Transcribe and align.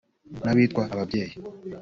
N'abitwa 0.43 0.81
ababyeyi 0.93 1.33